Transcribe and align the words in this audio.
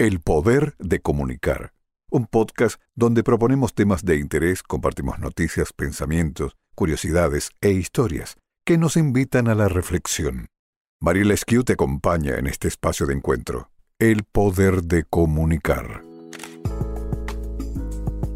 El 0.00 0.20
poder 0.20 0.76
de 0.78 1.00
comunicar. 1.00 1.72
Un 2.08 2.28
podcast 2.28 2.80
donde 2.94 3.24
proponemos 3.24 3.74
temas 3.74 4.04
de 4.04 4.16
interés, 4.16 4.62
compartimos 4.62 5.18
noticias, 5.18 5.72
pensamientos, 5.72 6.56
curiosidades 6.76 7.50
e 7.60 7.72
historias 7.72 8.36
que 8.64 8.78
nos 8.78 8.96
invitan 8.96 9.48
a 9.48 9.56
la 9.56 9.66
reflexión. 9.66 10.46
Mariela 11.00 11.34
Esquiu 11.34 11.64
te 11.64 11.72
acompaña 11.72 12.36
en 12.36 12.46
este 12.46 12.68
espacio 12.68 13.06
de 13.06 13.14
encuentro. 13.14 13.70
El 13.98 14.22
poder 14.22 14.84
de 14.84 15.02
comunicar. 15.02 16.04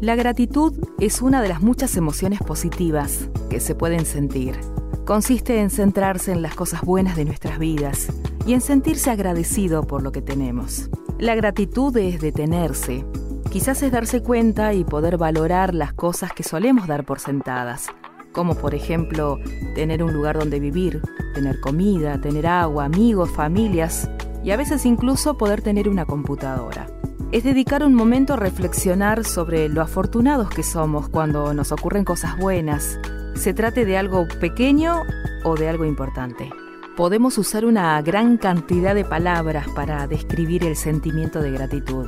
La 0.01 0.17
gratitud 0.17 0.73
es 0.99 1.21
una 1.21 1.41
de 1.41 1.47
las 1.47 1.61
muchas 1.61 1.95
emociones 1.95 2.41
positivas 2.41 3.29
que 3.49 3.61
se 3.61 3.73
pueden 3.73 4.05
sentir. 4.05 4.59
Consiste 5.05 5.61
en 5.61 5.69
centrarse 5.69 6.33
en 6.33 6.41
las 6.41 6.55
cosas 6.55 6.81
buenas 6.81 7.15
de 7.15 7.23
nuestras 7.23 7.57
vidas 7.57 8.09
y 8.45 8.51
en 8.51 8.59
sentirse 8.59 9.11
agradecido 9.11 9.87
por 9.87 10.03
lo 10.03 10.11
que 10.11 10.21
tenemos. 10.21 10.89
La 11.19 11.35
gratitud 11.35 11.95
es 11.97 12.19
detenerse, 12.19 13.05
quizás 13.51 13.81
es 13.83 13.91
darse 13.91 14.21
cuenta 14.21 14.73
y 14.73 14.83
poder 14.83 15.17
valorar 15.17 15.73
las 15.73 15.93
cosas 15.93 16.31
que 16.33 16.43
solemos 16.43 16.87
dar 16.87 17.05
por 17.05 17.19
sentadas, 17.19 17.87
como 18.31 18.55
por 18.55 18.75
ejemplo 18.75 19.39
tener 19.75 20.03
un 20.03 20.13
lugar 20.13 20.39
donde 20.39 20.59
vivir, 20.59 21.01
tener 21.33 21.59
comida, 21.59 22.19
tener 22.19 22.47
agua, 22.47 22.85
amigos, 22.85 23.29
familias 23.31 24.09
y 24.43 24.51
a 24.51 24.57
veces 24.57 24.85
incluso 24.85 25.37
poder 25.37 25.61
tener 25.61 25.87
una 25.87 26.05
computadora 26.05 26.87
es 27.33 27.43
dedicar 27.43 27.83
un 27.83 27.95
momento 27.95 28.33
a 28.33 28.37
reflexionar 28.37 29.25
sobre 29.25 29.67
lo 29.67 29.81
afortunados 29.81 30.51
que 30.51 30.61
somos 30.61 31.09
cuando 31.09 31.51
nos 31.55 31.71
ocurren 31.71 32.05
cosas 32.05 32.37
buenas, 32.37 32.99
se 33.33 33.55
trate 33.55 33.85
de 33.85 33.97
algo 33.97 34.27
pequeño 34.39 35.01
o 35.43 35.55
de 35.55 35.67
algo 35.67 35.83
importante. 35.83 36.51
Podemos 36.95 37.39
usar 37.39 37.65
una 37.65 37.99
gran 38.03 38.37
cantidad 38.37 38.93
de 38.93 39.03
palabras 39.03 39.67
para 39.75 40.05
describir 40.05 40.63
el 40.63 40.75
sentimiento 40.75 41.41
de 41.41 41.49
gratitud. 41.49 42.05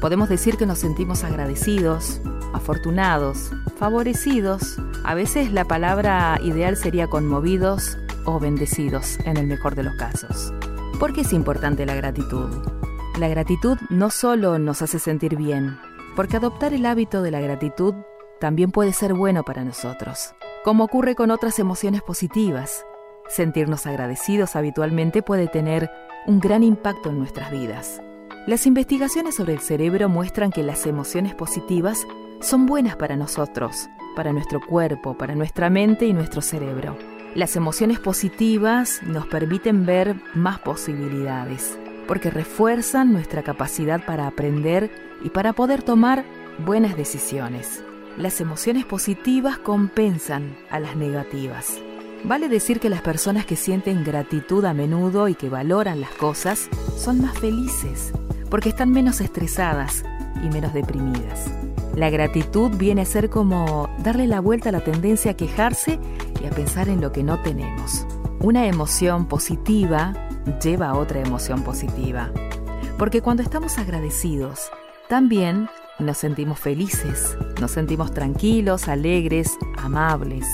Podemos 0.00 0.28
decir 0.28 0.56
que 0.56 0.66
nos 0.66 0.78
sentimos 0.78 1.24
agradecidos, 1.24 2.20
afortunados, 2.52 3.50
favorecidos. 3.76 4.78
A 5.02 5.14
veces 5.14 5.52
la 5.52 5.64
palabra 5.64 6.38
ideal 6.44 6.76
sería 6.76 7.08
conmovidos 7.08 7.98
o 8.24 8.38
bendecidos 8.38 9.18
en 9.24 9.36
el 9.36 9.48
mejor 9.48 9.74
de 9.74 9.82
los 9.82 9.96
casos. 9.96 10.54
¿Por 11.00 11.12
qué 11.12 11.22
es 11.22 11.32
importante 11.32 11.84
la 11.84 11.96
gratitud? 11.96 12.50
La 13.18 13.26
gratitud 13.26 13.78
no 13.88 14.10
solo 14.10 14.60
nos 14.60 14.80
hace 14.80 15.00
sentir 15.00 15.34
bien, 15.34 15.76
porque 16.14 16.36
adoptar 16.36 16.72
el 16.72 16.86
hábito 16.86 17.22
de 17.22 17.32
la 17.32 17.40
gratitud 17.40 17.94
también 18.38 18.70
puede 18.70 18.92
ser 18.92 19.12
bueno 19.12 19.42
para 19.42 19.64
nosotros, 19.64 20.36
como 20.62 20.84
ocurre 20.84 21.16
con 21.16 21.32
otras 21.32 21.58
emociones 21.58 22.02
positivas. 22.02 22.84
Sentirnos 23.30 23.86
agradecidos 23.86 24.56
habitualmente 24.56 25.22
puede 25.22 25.46
tener 25.46 25.88
un 26.26 26.40
gran 26.40 26.64
impacto 26.64 27.10
en 27.10 27.18
nuestras 27.18 27.52
vidas. 27.52 28.02
Las 28.48 28.66
investigaciones 28.66 29.36
sobre 29.36 29.52
el 29.52 29.60
cerebro 29.60 30.08
muestran 30.08 30.50
que 30.50 30.64
las 30.64 30.84
emociones 30.84 31.36
positivas 31.36 32.08
son 32.40 32.66
buenas 32.66 32.96
para 32.96 33.14
nosotros, 33.14 33.88
para 34.16 34.32
nuestro 34.32 34.60
cuerpo, 34.60 35.16
para 35.16 35.36
nuestra 35.36 35.70
mente 35.70 36.06
y 36.06 36.12
nuestro 36.12 36.42
cerebro. 36.42 36.98
Las 37.36 37.54
emociones 37.54 38.00
positivas 38.00 39.00
nos 39.04 39.28
permiten 39.28 39.86
ver 39.86 40.16
más 40.34 40.58
posibilidades, 40.58 41.78
porque 42.08 42.30
refuerzan 42.30 43.12
nuestra 43.12 43.44
capacidad 43.44 44.04
para 44.04 44.26
aprender 44.26 44.90
y 45.22 45.30
para 45.30 45.52
poder 45.52 45.84
tomar 45.84 46.24
buenas 46.58 46.96
decisiones. 46.96 47.84
Las 48.16 48.40
emociones 48.40 48.84
positivas 48.86 49.56
compensan 49.58 50.56
a 50.68 50.80
las 50.80 50.96
negativas. 50.96 51.80
Vale 52.24 52.48
decir 52.48 52.80
que 52.80 52.90
las 52.90 53.00
personas 53.00 53.46
que 53.46 53.56
sienten 53.56 54.04
gratitud 54.04 54.64
a 54.64 54.74
menudo 54.74 55.28
y 55.28 55.34
que 55.34 55.48
valoran 55.48 56.00
las 56.00 56.10
cosas 56.10 56.68
son 56.96 57.22
más 57.22 57.38
felices, 57.38 58.12
porque 58.50 58.68
están 58.68 58.90
menos 58.90 59.20
estresadas 59.20 60.04
y 60.44 60.48
menos 60.50 60.74
deprimidas. 60.74 61.50
La 61.96 62.10
gratitud 62.10 62.70
viene 62.76 63.02
a 63.02 63.06
ser 63.06 63.30
como 63.30 63.88
darle 64.02 64.26
la 64.26 64.40
vuelta 64.40 64.68
a 64.68 64.72
la 64.72 64.84
tendencia 64.84 65.32
a 65.32 65.34
quejarse 65.34 65.98
y 66.42 66.46
a 66.46 66.50
pensar 66.50 66.88
en 66.88 67.00
lo 67.00 67.10
que 67.10 67.22
no 67.22 67.40
tenemos. 67.40 68.06
Una 68.40 68.66
emoción 68.66 69.26
positiva 69.26 70.14
lleva 70.62 70.90
a 70.90 70.94
otra 70.96 71.20
emoción 71.20 71.62
positiva. 71.62 72.30
Porque 72.98 73.22
cuando 73.22 73.42
estamos 73.42 73.78
agradecidos, 73.78 74.70
también 75.08 75.68
nos 75.98 76.18
sentimos 76.18 76.58
felices, 76.58 77.36
nos 77.60 77.72
sentimos 77.72 78.12
tranquilos, 78.12 78.88
alegres, 78.88 79.58
amables. 79.78 80.46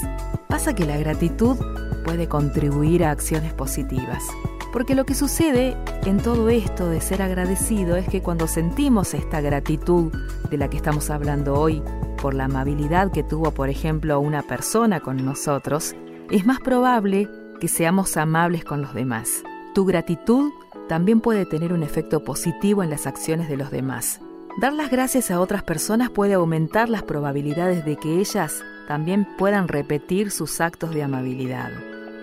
Pasa 0.56 0.74
que 0.74 0.86
la 0.86 0.96
gratitud 0.96 1.58
puede 2.02 2.28
contribuir 2.28 3.04
a 3.04 3.10
acciones 3.10 3.52
positivas. 3.52 4.24
Porque 4.72 4.94
lo 4.94 5.04
que 5.04 5.14
sucede 5.14 5.76
en 6.06 6.16
todo 6.16 6.48
esto 6.48 6.88
de 6.88 7.02
ser 7.02 7.20
agradecido 7.20 7.96
es 7.96 8.08
que 8.08 8.22
cuando 8.22 8.48
sentimos 8.48 9.12
esta 9.12 9.42
gratitud 9.42 10.10
de 10.48 10.56
la 10.56 10.70
que 10.70 10.78
estamos 10.78 11.10
hablando 11.10 11.60
hoy, 11.60 11.82
por 12.22 12.32
la 12.32 12.46
amabilidad 12.46 13.12
que 13.12 13.22
tuvo, 13.22 13.50
por 13.50 13.68
ejemplo, 13.68 14.18
una 14.18 14.40
persona 14.44 15.00
con 15.00 15.22
nosotros, 15.22 15.94
es 16.30 16.46
más 16.46 16.60
probable 16.60 17.28
que 17.60 17.68
seamos 17.68 18.16
amables 18.16 18.64
con 18.64 18.80
los 18.80 18.94
demás. 18.94 19.42
Tu 19.74 19.84
gratitud 19.84 20.52
también 20.88 21.20
puede 21.20 21.44
tener 21.44 21.74
un 21.74 21.82
efecto 21.82 22.24
positivo 22.24 22.82
en 22.82 22.88
las 22.88 23.06
acciones 23.06 23.50
de 23.50 23.58
los 23.58 23.70
demás. 23.70 24.22
Dar 24.58 24.72
las 24.72 24.90
gracias 24.90 25.30
a 25.30 25.38
otras 25.38 25.62
personas 25.62 26.08
puede 26.08 26.32
aumentar 26.32 26.88
las 26.88 27.02
probabilidades 27.02 27.84
de 27.84 27.96
que 27.96 28.20
ellas 28.20 28.64
también 28.88 29.28
puedan 29.36 29.68
repetir 29.68 30.30
sus 30.30 30.62
actos 30.62 30.94
de 30.94 31.02
amabilidad. 31.02 31.70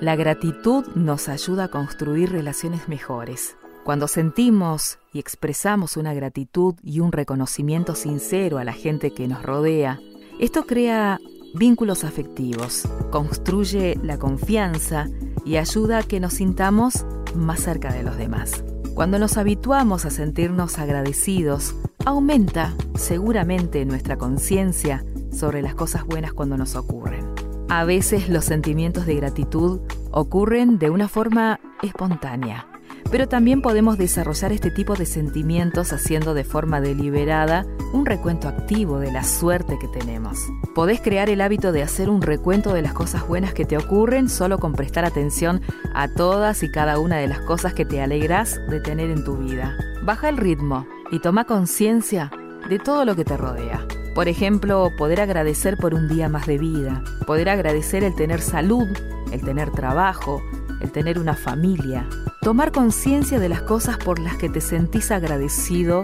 La 0.01 0.16
gratitud 0.16 0.83
nos 0.95 1.29
ayuda 1.29 1.66
a 1.66 1.67
construir 1.67 2.31
relaciones 2.31 2.88
mejores. 2.89 3.55
Cuando 3.83 4.07
sentimos 4.07 4.97
y 5.13 5.19
expresamos 5.19 5.95
una 5.95 6.16
gratitud 6.16 6.73
y 6.81 7.01
un 7.01 7.11
reconocimiento 7.11 7.93
sincero 7.93 8.57
a 8.57 8.63
la 8.63 8.73
gente 8.73 9.11
que 9.11 9.27
nos 9.27 9.43
rodea, 9.43 9.99
esto 10.39 10.66
crea 10.66 11.19
vínculos 11.53 12.03
afectivos, 12.03 12.88
construye 13.11 13.99
la 14.01 14.17
confianza 14.17 15.07
y 15.45 15.57
ayuda 15.57 15.99
a 15.99 16.03
que 16.03 16.19
nos 16.19 16.33
sintamos 16.33 17.05
más 17.35 17.59
cerca 17.59 17.93
de 17.93 18.01
los 18.01 18.17
demás. 18.17 18.63
Cuando 18.95 19.19
nos 19.19 19.38
habituamos 19.38 20.05
a 20.05 20.09
sentirnos 20.09 20.79
agradecidos, 20.79 21.75
aumenta 22.06 22.74
seguramente 22.96 23.86
nuestra 23.86 24.18
conciencia 24.18 25.06
sobre 25.31 25.62
las 25.62 25.75
cosas 25.75 26.06
buenas 26.06 26.34
cuando 26.34 26.58
nos 26.58 26.75
ocurren. 26.75 27.25
A 27.69 27.86
veces 27.86 28.30
los 28.30 28.46
sentimientos 28.46 29.06
de 29.06 29.16
gratitud 29.16 29.80
ocurren 30.12 30.78
de 30.80 30.90
una 30.90 31.08
forma 31.08 31.59
espontánea 31.81 32.68
pero 33.14 33.28
también 33.28 33.62
podemos 33.62 34.00
desarrollar 34.00 34.52
este 34.52 34.72
tipo 34.72 34.96
de 34.96 35.06
sentimientos 35.06 35.94
haciendo 35.94 36.34
de 36.34 36.44
forma 36.44 36.81
deliberada 36.81 37.64
un 37.94 38.08
recuento 38.08 38.47
activo 38.47 38.97
de 38.97 39.12
la 39.12 39.24
suerte 39.24 39.78
que 39.80 39.88
tenemos. 39.88 40.40
Podés 40.74 41.00
crear 41.00 41.30
el 41.30 41.41
hábito 41.41 41.72
de 41.72 41.84
hacer 41.84 42.09
un 42.09 42.24
recuento 42.24 42.74
de 42.74 42.81
las 42.81 42.94
cosas 42.94 43.28
buenas 43.28 43.53
que 43.53 43.66
te 43.66 43.78
ocurren 43.78 44.30
solo 44.30 44.58
con 44.58 44.74
prestar 44.74 45.06
atención 45.06 45.62
a 45.94 46.08
todas 46.08 46.64
y 46.64 46.72
cada 46.72 46.97
una 46.97 47.18
de 47.18 47.28
las 47.28 47.41
cosas 47.41 47.75
que 47.75 47.85
te 47.85 48.02
alegras 48.02 48.59
de 48.68 48.80
tener 48.80 49.12
en 49.12 49.24
tu 49.24 49.38
vida. 49.38 49.78
Baja 50.03 50.30
el 50.30 50.38
ritmo 50.38 50.88
y 51.13 51.19
toma 51.19 51.46
conciencia 51.46 52.29
de 52.68 52.79
todo 52.79 53.06
lo 53.06 53.16
que 53.16 53.24
te 53.24 53.38
rodea. 53.38 53.88
Por 54.13 54.28
ejemplo, 54.28 54.90
poder 54.97 55.22
agradecer 55.22 55.78
por 55.78 55.94
un 55.94 56.09
día 56.09 56.28
más 56.28 56.46
de 56.46 56.57
vida, 56.57 57.01
poder 57.25 57.47
agradecer 57.47 58.03
el 58.03 58.16
tener 58.16 58.41
salud, 58.41 58.88
el 59.31 59.41
tener 59.41 59.72
trabajo, 59.72 60.44
el 60.81 60.91
tener 60.91 61.18
una 61.18 61.35
familia, 61.35 62.06
Tomar 62.44 62.73
conciencia 62.73 63.40
de 63.40 63.47
las 63.47 63.62
cosas 63.62 63.96
por 63.96 64.19
las 64.19 64.35
que 64.35 64.50
te 64.50 64.59
sentís 64.59 65.12
agradecido 65.12 66.03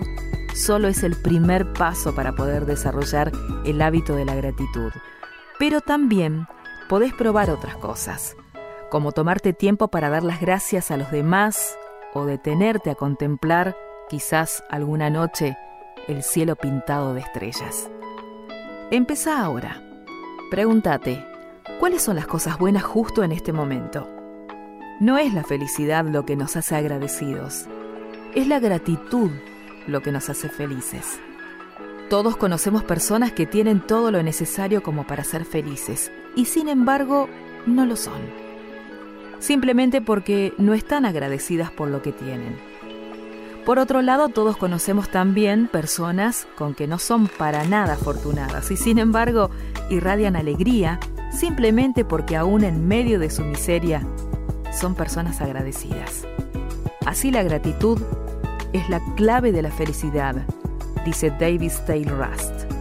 solo 0.55 0.87
es 0.87 1.03
el 1.03 1.17
primer 1.17 1.73
paso 1.73 2.15
para 2.15 2.31
poder 2.31 2.65
desarrollar 2.65 3.33
el 3.65 3.81
hábito 3.81 4.15
de 4.15 4.23
la 4.23 4.35
gratitud. 4.35 4.93
Pero 5.59 5.81
también 5.81 6.47
podés 6.87 7.13
probar 7.13 7.49
otras 7.49 7.75
cosas, 7.75 8.37
como 8.89 9.11
tomarte 9.11 9.51
tiempo 9.51 9.89
para 9.89 10.09
dar 10.09 10.23
las 10.23 10.39
gracias 10.39 10.91
a 10.91 10.97
los 10.97 11.11
demás 11.11 11.77
o 12.13 12.23
detenerte 12.23 12.89
a 12.89 12.95
contemplar, 12.95 13.75
quizás 14.09 14.63
alguna 14.69 15.09
noche, 15.09 15.55
el 16.07 16.23
cielo 16.23 16.55
pintado 16.55 17.13
de 17.13 17.21
estrellas. 17.21 17.89
Empezá 18.91 19.41
ahora. 19.41 19.83
Pregúntate, 20.49 21.23
¿cuáles 21.79 22.01
son 22.01 22.15
las 22.15 22.25
cosas 22.25 22.57
buenas 22.57 22.83
justo 22.83 23.23
en 23.23 23.31
este 23.31 23.53
momento? 23.53 24.09
No 24.99 25.17
es 25.19 25.33
la 25.33 25.43
felicidad 25.43 26.03
lo 26.05 26.25
que 26.25 26.35
nos 26.35 26.57
hace 26.57 26.75
agradecidos, 26.75 27.67
es 28.33 28.47
la 28.47 28.59
gratitud 28.59 29.31
lo 29.87 30.01
que 30.01 30.11
nos 30.11 30.29
hace 30.29 30.49
felices. 30.49 31.19
Todos 32.09 32.35
conocemos 32.35 32.83
personas 32.83 33.31
que 33.31 33.45
tienen 33.45 33.79
todo 33.79 34.09
lo 34.09 34.23
necesario 34.23 34.81
como 34.81 35.05
para 35.05 35.23
ser 35.23 35.45
felices 35.45 36.11
y 36.35 36.45
sin 36.45 36.67
embargo 36.67 37.29
no 37.67 37.85
lo 37.85 37.95
son. 37.95 38.21
Simplemente 39.37 40.01
porque 40.01 40.53
no 40.57 40.73
están 40.73 41.05
agradecidas 41.05 41.71
por 41.71 41.89
lo 41.89 42.01
que 42.01 42.11
tienen. 42.11 42.68
Por 43.69 43.77
otro 43.77 44.01
lado, 44.01 44.29
todos 44.29 44.57
conocemos 44.57 45.11
también 45.11 45.67
personas 45.67 46.47
con 46.57 46.73
que 46.73 46.87
no 46.87 46.97
son 46.97 47.27
para 47.27 47.65
nada 47.65 47.93
afortunadas 47.93 48.71
y 48.71 48.77
sin 48.77 48.97
embargo 48.97 49.51
irradian 49.91 50.35
alegría 50.35 50.99
simplemente 51.31 52.03
porque 52.03 52.35
aún 52.35 52.63
en 52.63 52.87
medio 52.87 53.19
de 53.19 53.29
su 53.29 53.43
miseria 53.43 54.01
son 54.73 54.95
personas 54.95 55.39
agradecidas. 55.39 56.25
Así 57.05 57.29
la 57.29 57.43
gratitud 57.43 58.01
es 58.73 58.89
la 58.89 59.01
clave 59.15 59.51
de 59.51 59.61
la 59.61 59.69
felicidad, 59.69 60.35
dice 61.05 61.29
David 61.29 61.69
Stale 61.69 62.05
Rust. 62.05 62.78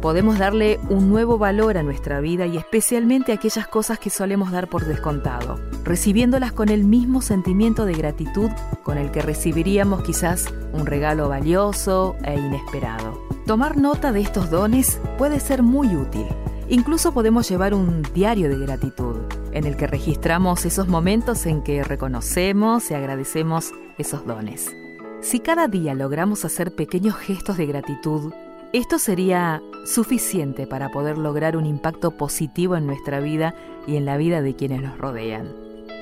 Podemos 0.00 0.38
darle 0.38 0.80
un 0.88 1.10
nuevo 1.10 1.36
valor 1.36 1.76
a 1.76 1.82
nuestra 1.82 2.20
vida 2.20 2.46
y 2.46 2.56
especialmente 2.56 3.32
a 3.32 3.34
aquellas 3.34 3.68
cosas 3.68 3.98
que 3.98 4.08
solemos 4.08 4.50
dar 4.50 4.66
por 4.66 4.86
descontado, 4.86 5.60
recibiéndolas 5.84 6.52
con 6.52 6.70
el 6.70 6.84
mismo 6.84 7.20
sentimiento 7.20 7.84
de 7.84 7.92
gratitud 7.92 8.48
con 8.82 8.96
el 8.96 9.10
que 9.10 9.20
recibiríamos 9.20 10.02
quizás 10.02 10.46
un 10.72 10.86
regalo 10.86 11.28
valioso 11.28 12.16
e 12.24 12.34
inesperado. 12.34 13.20
Tomar 13.44 13.76
nota 13.76 14.10
de 14.10 14.22
estos 14.22 14.48
dones 14.48 14.98
puede 15.18 15.38
ser 15.38 15.62
muy 15.62 15.94
útil. 15.94 16.24
Incluso 16.70 17.12
podemos 17.12 17.46
llevar 17.50 17.74
un 17.74 18.00
diario 18.14 18.48
de 18.48 18.58
gratitud, 18.58 19.16
en 19.52 19.66
el 19.66 19.76
que 19.76 19.86
registramos 19.86 20.64
esos 20.64 20.88
momentos 20.88 21.44
en 21.44 21.62
que 21.62 21.84
reconocemos 21.84 22.90
y 22.90 22.94
agradecemos 22.94 23.72
esos 23.98 24.24
dones. 24.24 24.74
Si 25.20 25.40
cada 25.40 25.68
día 25.68 25.92
logramos 25.94 26.46
hacer 26.46 26.74
pequeños 26.74 27.16
gestos 27.16 27.58
de 27.58 27.66
gratitud, 27.66 28.32
esto 28.72 29.00
sería 29.00 29.60
suficiente 29.84 30.66
para 30.66 30.90
poder 30.90 31.18
lograr 31.18 31.56
un 31.56 31.66
impacto 31.66 32.12
positivo 32.12 32.76
en 32.76 32.86
nuestra 32.86 33.20
vida 33.20 33.54
y 33.86 33.96
en 33.96 34.04
la 34.04 34.16
vida 34.16 34.42
de 34.42 34.54
quienes 34.54 34.82
nos 34.82 34.98
rodean. 34.98 35.52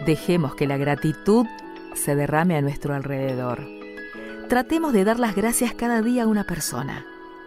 Dejemos 0.06 0.54
que 0.54 0.66
la 0.66 0.76
gratitud 0.76 1.46
se 1.94 2.14
derrame 2.14 2.56
a 2.56 2.62
nuestro 2.62 2.94
alrededor. 2.94 3.66
Tratemos 4.48 4.92
de 4.92 5.04
dar 5.04 5.18
las 5.18 5.34
gracias 5.34 5.74
cada 5.74 6.00
día 6.02 6.24
a 6.24 6.26
una 6.26 6.44
persona. 6.44 7.04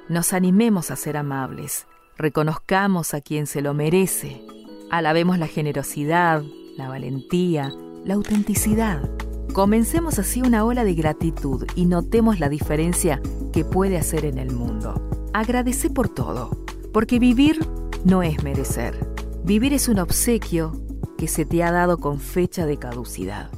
Nos 0.10 0.34
animemos 0.34 0.92
a 0.92 0.96
ser 0.96 1.18
amables. 1.18 1.88
Reconozcamos 2.18 3.14
a 3.14 3.22
quien 3.22 3.48
se 3.48 3.62
lo 3.62 3.74
merece. 3.74 4.44
Alabemos 4.92 5.40
la 5.40 5.48
generosidad, 5.48 6.44
la 6.78 6.90
valentía, 6.90 7.72
la 8.06 8.16
autenticidad. 8.16 9.10
Comencemos 9.54 10.20
así 10.20 10.42
una 10.42 10.64
ola 10.66 10.84
de 10.84 10.94
gratitud 10.94 11.66
y 11.76 11.86
notemos 11.86 12.40
la 12.40 12.50
diferencia 12.50 13.22
que 13.52 13.66
puede 13.66 13.98
hacer 13.98 14.26
en 14.26 14.38
el 14.38 14.52
mundo. 14.52 15.21
Agradece 15.34 15.90
por 15.90 16.10
todo, 16.10 16.66
porque 16.92 17.18
vivir 17.18 17.58
no 18.04 18.22
es 18.22 18.44
merecer. 18.44 19.00
Vivir 19.46 19.72
es 19.72 19.88
un 19.88 20.00
obsequio 20.00 20.74
que 21.18 21.30
se 21.30 21.46
te 21.46 21.64
ha 21.64 21.72
dado 21.72 22.00
con 22.00 22.20
fecha 22.20 22.66
de 22.66 22.78
caducidad. 22.78 23.50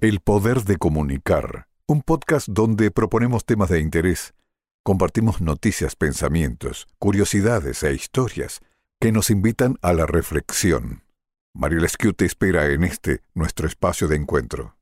El 0.00 0.20
poder 0.20 0.62
de 0.62 0.76
comunicar, 0.76 1.66
un 1.88 2.02
podcast 2.02 2.46
donde 2.48 2.92
proponemos 2.92 3.44
temas 3.44 3.70
de 3.70 3.80
interés, 3.80 4.34
compartimos 4.84 5.40
noticias, 5.40 5.96
pensamientos, 5.96 6.86
curiosidades 7.00 7.82
e 7.82 7.92
historias 7.92 8.60
que 9.00 9.10
nos 9.10 9.30
invitan 9.30 9.78
a 9.82 9.92
la 9.92 10.06
reflexión. 10.06 11.02
Mariel 11.54 11.84
Esquiu 11.86 12.12
te 12.12 12.24
espera 12.24 12.70
en 12.70 12.84
este, 12.84 13.22
nuestro 13.34 13.66
espacio 13.66 14.06
de 14.06 14.14
encuentro. 14.14 14.77